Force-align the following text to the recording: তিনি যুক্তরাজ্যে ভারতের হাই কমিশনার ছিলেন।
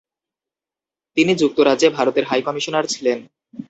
তিনি 1.17 1.31
যুক্তরাজ্যে 1.35 1.87
ভারতের 1.97 2.25
হাই 2.25 2.41
কমিশনার 2.47 2.85
ছিলেন। 2.93 3.19